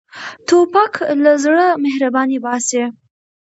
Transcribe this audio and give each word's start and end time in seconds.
توپک 0.47 0.93
له 1.23 1.31
زړه 1.43 1.65
مهرباني 1.83 2.37
باسي. 2.43 2.83